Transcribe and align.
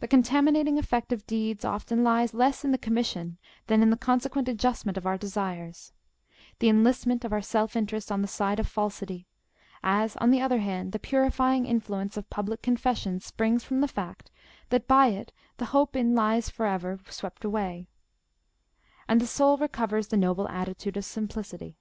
The 0.00 0.08
contaminating 0.08 0.76
effect 0.76 1.12
of 1.12 1.24
deeds 1.24 1.64
often 1.64 2.02
lies 2.02 2.34
less 2.34 2.64
in 2.64 2.72
the 2.72 2.78
commission 2.78 3.38
than 3.68 3.80
in 3.80 3.90
the 3.90 3.96
consequent 3.96 4.48
adjustment 4.48 4.98
of 4.98 5.06
our 5.06 5.16
desires—the 5.16 6.68
enlistment 6.68 7.24
of 7.24 7.32
our 7.32 7.40
self 7.42 7.76
interest 7.76 8.10
on 8.10 8.22
the 8.22 8.26
side 8.26 8.58
of 8.58 8.66
falsity; 8.66 9.28
as, 9.84 10.16
on 10.16 10.32
the 10.32 10.40
other 10.40 10.58
hand, 10.58 10.90
the 10.90 10.98
purifying 10.98 11.64
influence 11.64 12.16
of 12.16 12.28
public 12.28 12.60
confession 12.60 13.20
springs 13.20 13.62
from 13.62 13.80
the 13.80 13.86
fact, 13.86 14.32
that 14.70 14.88
by 14.88 15.06
it 15.10 15.30
the 15.58 15.66
hope 15.66 15.94
in 15.94 16.12
lies 16.12 16.46
is 16.46 16.50
for 16.50 16.66
ever 16.66 16.98
swept 17.08 17.44
away, 17.44 17.86
and 19.06 19.20
the 19.20 19.28
soul 19.28 19.56
recovers 19.56 20.08
the 20.08 20.16
noble 20.16 20.48
attitude 20.48 20.96
of 20.96 21.04
simplicity. 21.04 21.76